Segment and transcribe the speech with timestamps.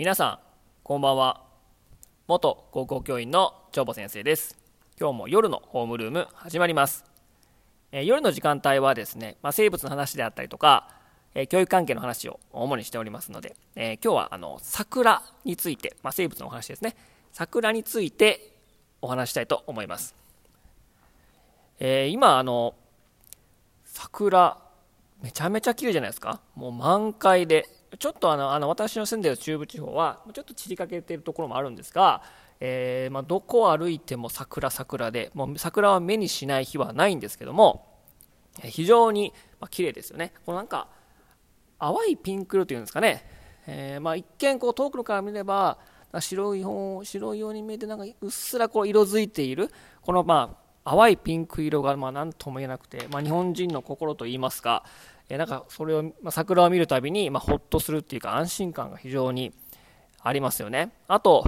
[0.00, 0.38] 皆さん
[0.82, 1.42] こんばんは。
[2.26, 4.56] 元高校教員の長保先生です。
[4.98, 7.04] 今日も夜のホームルーム始まります。
[7.92, 10.88] え夜の時間帯はですね、まあ、生物の話であったりとか、
[11.34, 16.96] え教育関係の話を主にしておりますので、え今日はあの桜について、まあ、生物のお話ですね。
[17.30, 18.56] 桜について
[19.02, 20.14] お話したいと思います、
[21.78, 22.74] え、今あの
[23.84, 24.56] 桜
[25.20, 26.40] めちゃめちゃ綺麗じゃないですか。
[26.54, 27.68] もう満開で
[27.98, 32.22] ちょっとあのあの私の住んでいる中部地方はちょっと散りかけているところもあるんですが、
[32.60, 37.86] えー、まあ、どこを歩いても桜桜でもう桜は目にしない日はないんですけども
[38.62, 40.32] 非常にまあ綺麗ですよね。
[40.46, 40.88] このなんか
[41.78, 43.24] 淡いピンク色というんですかね、
[43.66, 45.78] えー、まあ、一見こう遠くから見れば
[46.18, 49.70] 白い方白いように見えてなんかうっすらこう色づいている
[50.02, 54.84] このまあ淡いピンク色がまあ何とも言えなくて、まあ、日本人の心といいますか、
[55.30, 59.52] えなんかそれを、まあ、桜を見るたびに、まあ、ほっとするっていうか安心感が非常に
[60.22, 60.90] ありますよね。
[61.06, 61.44] あと、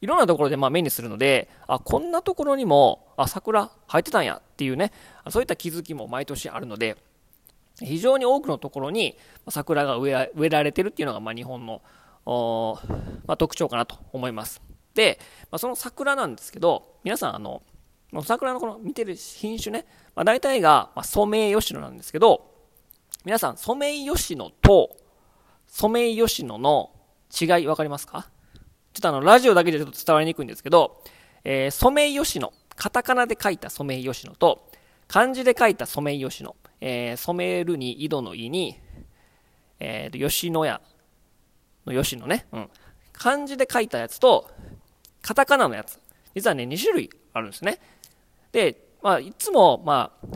[0.00, 4.92] いろんなところでま目にするので、あ、こんなところにも、あ、桜生えてたんやっていうね、
[5.30, 6.96] そういった気づきも毎年あるので、
[7.80, 9.16] 非常に多くのところに
[9.48, 11.80] 桜が植えられてるっていうのがま日本の、
[13.26, 14.60] まあ、特徴かなと思います。
[14.94, 15.18] で、
[15.50, 17.62] まあ、その桜なんですけど、皆さん、あの、
[18.22, 22.50] 桜のこの見てる品種ね、まあ、大体が、ソメイヨシノなんですけど、
[23.24, 24.96] 皆さん、ソメイヨシノと
[25.66, 26.90] ソメイヨシノの
[27.38, 28.30] 違い分かりますか？
[28.94, 31.04] ちょっとあの、ラジオだけでちょっと伝わりにくいんですけど、
[31.44, 34.70] えー、ソメイヨシノ、カタカナで書いたソメイヨシノと、
[35.06, 38.80] 漢字で書いたソメイヨシノ、えー、染めるに井戸の井に、
[39.80, 40.80] えー、吉野家
[41.86, 42.70] の吉野ね、うん。
[43.12, 44.50] 漢字で書いたやつと、
[45.22, 46.00] カタカナのやつ。
[46.34, 47.78] 実はね、2種類あるんですね。
[48.52, 50.28] で、まあ、いつも、まあ、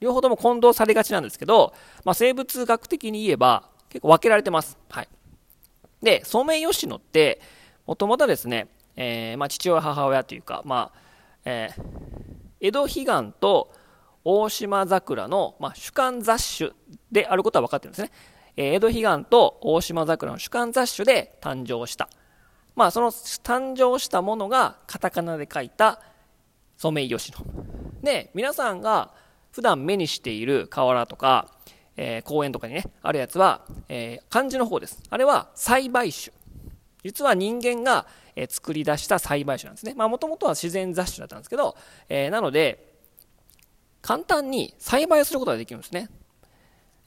[0.00, 1.72] 両方とも混同されがちなんですけど、
[2.04, 4.78] まあ、生物学的に言えば、結構分けられてます。
[4.90, 5.08] はい。
[6.02, 7.40] で、ソメイヨシノって、
[7.86, 10.98] もともとですね、えー、まあ、父親、母親というか、まあ、
[11.44, 11.82] えー、
[12.60, 13.72] 江戸彼岸と
[14.24, 16.70] 大島桜の、まあ、主観雑種
[17.12, 18.10] であることは分かってるんですね。
[18.56, 22.08] えー、江戸彼岸と大島桜の主観雑種で誕生した。
[22.74, 26.00] まあ、その誕生したものがカタカナで書いた
[26.76, 27.38] ソメイヨシノ。
[28.02, 29.12] で、皆さんが
[29.52, 31.48] 普段目にしている河原とか、
[31.96, 35.02] えー、公園とかにね、あるやつは、えー、漢字の方です。
[35.08, 36.32] あれは栽培種。
[37.02, 39.94] 実は人間が、えー、作り出した栽培種なんですね。
[39.96, 41.76] まあ、もともとは自然雑種だったんですけど、
[42.08, 42.94] えー、なので、
[44.02, 46.10] 簡単に栽培することができるんですね。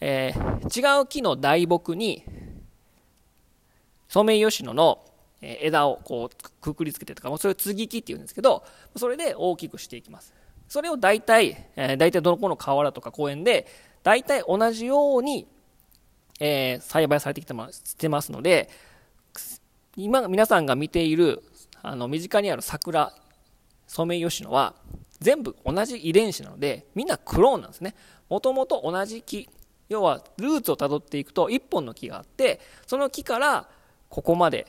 [0.02, 2.24] えー、違う木の大木に、
[4.08, 5.06] ソメイヨシノの
[5.42, 8.64] 枝をこうくくりつけてとか、それを継ぎ木っていうんですけど、
[8.96, 10.34] それで大きくしていきます。
[10.68, 13.68] それを大体、えー、大体どこの河原とか公園で、
[14.04, 15.48] 大体同じように、
[16.40, 18.70] えー、栽培されてきてますてますので、
[19.96, 21.44] 今皆さんが見ている、
[21.82, 23.14] あの、身近にある桜、
[23.88, 24.76] ソメイヨシノは、
[25.20, 27.96] 全部同じ遺伝子なので、みんなクローンなんですね。
[28.30, 29.50] もともと同じ木、
[29.90, 33.68] 要はルーツをたどっていくと1本の木があって、その木から
[34.08, 34.68] ここまで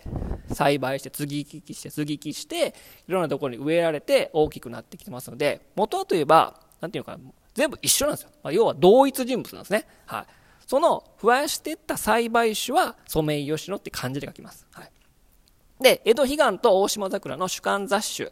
[0.54, 2.74] 栽培して継ぎ木して継ぎ木して
[3.08, 7.18] いろんなところに植えられて大きくなってきてますので元はといえば何ていうか
[7.54, 10.26] 全部一緒なんですよ、まあ、要は同一人物なんですね、はい、
[10.66, 14.90] その増やしていった栽培種はソメイヨシノって漢字で書きます、はい、
[15.82, 18.30] で江戸彼岸と大島桜の主観雑種、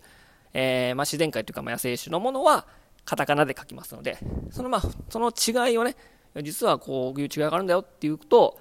[0.54, 2.66] えー、まあ、自然界というかま野生種のものは
[3.04, 4.18] カタカナで書きますので
[4.50, 5.96] そのまあその違いをね
[6.42, 8.60] 実はこういう違いがあるんだよっていうと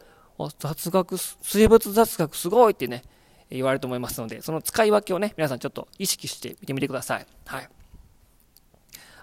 [0.59, 3.03] 雑学生物雑学すごいってね
[3.49, 7.25] 言われると思いますので、その使い分けをね、皆さんちょっと意識してみてみてください。
[7.45, 7.69] はい。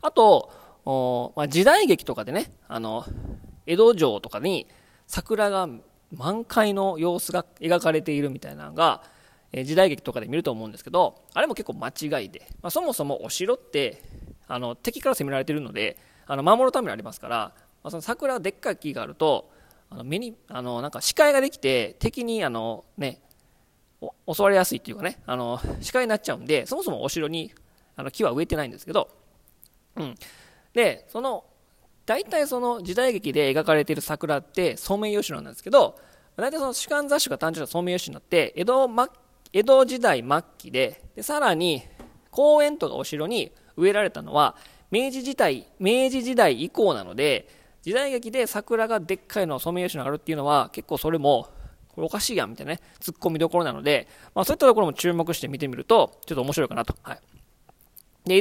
[0.03, 3.05] あと、まあ、時代劇とかでね、あの、
[3.67, 4.67] 江戸城とかに
[5.07, 5.69] 桜が
[6.13, 9.03] 満開の様子が描かれているみたいなのが、
[9.53, 14.03] え時代劇とかで見ると思うんですけど、あれも結構間違いで、まあ、そもそもお城って、
[14.49, 15.97] あの、敵から攻められてるので、
[16.27, 17.37] あの、守るためにありますから、
[17.83, 19.51] まあ、その桜でっかい木があると、
[19.91, 23.21] あの目に、あの、なんか視界ができて、敵に、あの、ね、
[24.33, 27.53] 襲われやすいっていうかね、あの、視界になっちゃうんで、そもそもお城に
[27.97, 29.09] あの木は植えてないんですけど、
[29.97, 30.15] うん。
[30.73, 31.45] で、その、
[32.07, 35.99] 大体その時代劇で描かれている桜ってソメイヨシノなんですけど、
[36.37, 39.07] 大体その主観雑種が誕生したソメイヨシノって、江戸末、
[39.53, 41.83] 江戸時代末期で、で、さらに
[42.31, 44.57] 公園とかお城に植えられたのは、
[44.91, 47.49] 明治時代、明治時代以降なので、
[47.83, 51.49] 時代劇で桜がでっかいのソメイヨシノがあるっていうのは、結構それも
[51.95, 56.97] これおかしいやんみたいなね、突っ込みどころなので、まあそういったところも注目して見てみると、ちょっと面白いかなと。
[57.03, 57.21] はい。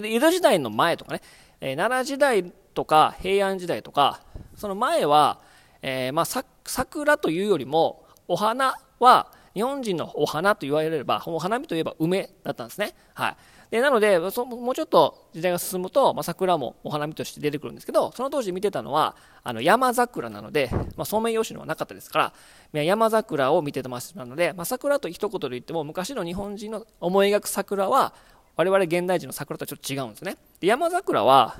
[0.01, 1.21] で、江戸時代の前とかね、
[1.61, 4.21] えー、奈良時代とか平安時代とか、
[4.55, 5.39] その前は、
[5.81, 6.25] えー、まあ
[6.65, 12.95] 桜というよりも、お花は日本人のお花と言われれば、お花見といえば梅だったんですね。
[13.13, 13.35] はい。
[13.73, 22.33] で、なので、そもうちょっと時代が進むと、まあ、桜もお花見として出てくるんですけど、その当時見てたのは、あの、山桜なので、まあ、ソメイヨシノはなかったですか
[22.71, 28.13] ら、山桜を見てましたので、まあ、桜と一言で言っても、昔の日本人の思い描く桜は、
[28.57, 30.37] 我々現代人の桜とはちょっと違うんですね。
[30.59, 31.55] で山桜は、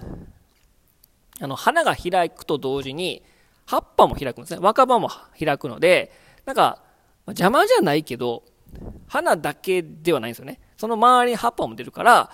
[1.42, 3.24] あの、花が開くと同時に、
[3.66, 4.60] 葉っぱも開くんですね。
[4.62, 5.10] 若葉も
[5.44, 6.12] 開くので、
[6.46, 6.84] なんか、
[7.26, 8.44] 邪魔じゃないけど、
[9.08, 10.60] 花だけではないんですよね。
[10.84, 12.30] その周りに葉っぱも出るから、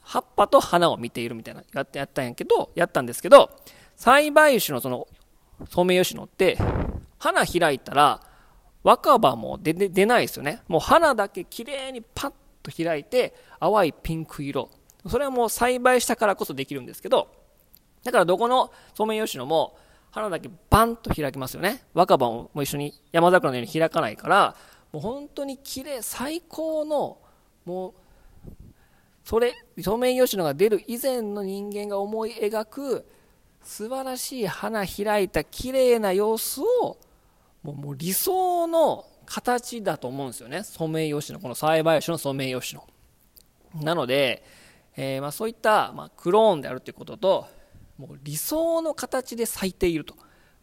[0.00, 3.48] 葉っぱと花を見ているみたいな、やってやったんやけど、やったんですけど、
[3.94, 5.06] 栽培種のその、
[5.70, 6.58] ソメイヨシノって、
[7.20, 8.20] 花開いたら、
[8.82, 10.62] 若葉も出出ないですよね。
[10.66, 12.32] もう花だけ綺麗にパッ
[12.64, 14.68] と開いて、淡いピンク色。
[15.06, 17.28] それはもう栽培したからこそできるんですけど、
[18.02, 19.78] だからどこのソメイヨシノも、
[20.10, 21.84] 花だけバンと開きますよね。
[21.94, 24.56] 若葉も一緒に山桜のように開かないから、
[24.90, 27.21] もう本当に綺麗、最高の、
[27.64, 27.92] もう、
[29.24, 33.06] それ、ソメイヨシノが出る以前の人間が思い描く、
[33.62, 36.98] 素晴らしい花開いた綺麗な様子を、
[37.62, 40.64] もう理想の形だと思うんですよね。
[40.64, 42.86] ソメイヨシノ、この栽培種のソメイヨシノ。
[43.80, 44.44] なので、
[44.96, 47.46] えー、まそういった、ま、クローンであるということと、
[47.98, 50.14] もう理想の形で咲いていると。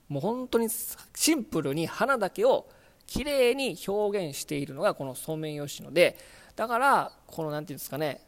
[0.10, 0.68] もう本当に
[1.16, 2.68] シンプルに花だけを
[3.06, 6.18] 綺麗に表現しているのがこのソメイヨシノで
[6.60, 8.20] だからこの何て言うんですかね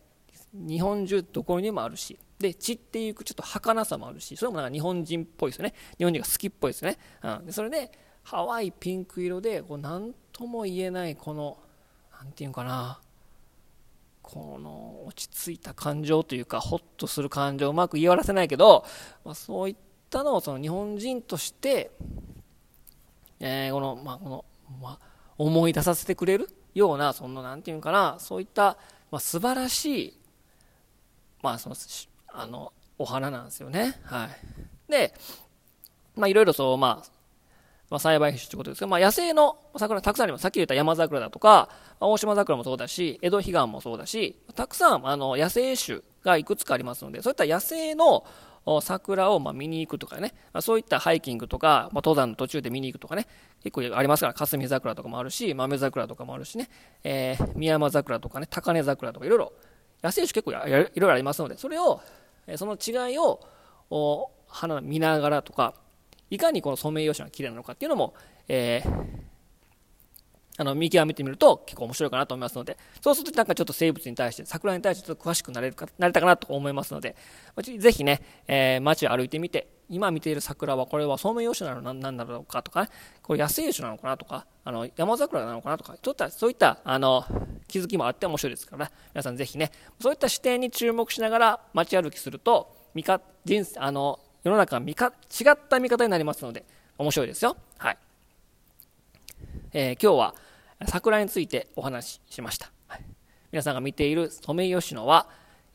[0.54, 5.74] 日本中どこにもあるしで散っていくちょっと儚さもあるしそれもなんか日本人っぽいですよね。
[5.98, 7.92] 日本人が好きっぽいですね、うん、でそれで
[8.24, 11.58] 淡いピンク色でこう何とも言えないこの
[12.18, 13.02] 何て言うかな
[14.22, 18.86] この落ち着いた感情というかホッとする感情うまく言い表せないけど、
[19.26, 19.76] まあ、そういっ
[20.10, 21.92] たのをその日本人として、
[23.42, 24.46] えー、この、まあ、この
[24.82, 25.00] まあ、
[25.38, 28.78] 思い出させてくれるような、その、なんていうかな、そういった、
[29.12, 30.18] まあ、素晴らしい、
[31.42, 31.76] まあ、その、
[32.34, 34.00] あの、お花なんですよね。
[34.04, 34.92] はい。
[34.92, 35.14] で、
[36.16, 37.12] まあ、いろいろそう、まあ、
[37.90, 40.44] まあ、栽培種ということですけど、まあ、野生の桜たくさんあります。
[40.44, 41.68] さっき言った山桜だとか、
[42.00, 48.26] まあ、大島桜もそうだし、江戸彼岸もそうだし、たくさん、あの、野生種がいくつかありますので、そういった野生の
[48.82, 53.28] 桜をま見に行くとかね、まそういったハイキングとか、ま登山の途中で見に行くとかね、
[53.64, 56.70] 結構ありますから、霞桜とかもあるし、豆桜とかもあるしね、
[57.04, 59.54] えー、宮山桜とかね、高根桜とかいろいろ、
[60.04, 62.02] 野生種結構いろいろありますので、それを、
[62.56, 63.40] その違いを、
[64.48, 65.74] 花見ながらとか、
[66.30, 68.14] いかにこのソメイヨシノが綺麗なのかっていうのも、
[68.48, 69.31] えー
[70.62, 77.16] あの、見極めてみると結構面白いかなと思いますので、そうするとなんかちょっと生物に対して、桜に対してちょっと詳しくなれるか、なれたかなと思いますので、
[77.80, 82.90] ぜひね、えー、街を歩いてみて、今見ている桜はこれはソメイヨシなの何だろうかとか、ね、
[83.24, 87.26] これ野生種なのかなとか、あの、山桜なのかなとか、ちょっとそういった、あの、
[87.68, 96.64] 気づきもあって面白いですから、ね、皆さんぜひね、そういった視点に注目しながら街歩きすると、見か、人生、あの、世の中が見か、違った見方になりますので、
[97.00, 97.58] 面白いですよ。
[97.80, 97.98] はい。
[99.74, 100.36] えー、今日は
[100.88, 102.72] 桜についてお話ししました。
[102.88, 103.06] はい、
[103.52, 105.28] 皆さんが見ているソメイヨシノは、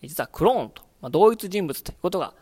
[0.02, 2.34] 実はクローンと、まあ、同一人物ということが、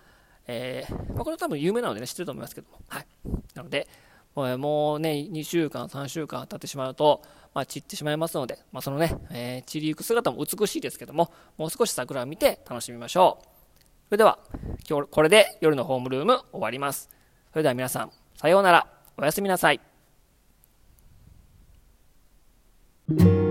[0.46, 2.78] えー、まあ、これは多分有名なのでね、知ってると思いますけども。
[2.88, 3.06] はい。
[3.54, 3.88] なので、
[4.34, 7.22] もうね、2週間、3週間経ってしまうと、
[7.54, 13.44] まあ、散ってしまいますので、まあ、そのね、えー、散りゆく姿も美しいですけども、もう少し桜を見て楽しみましょう。
[14.08, 14.38] それでは、
[14.88, 17.08] 今日これで夜のホームルーム終わります。
[17.52, 18.86] それでは皆さん、さようなら。
[19.16, 19.93] おやすみなさい。
[23.08, 23.43] Thank you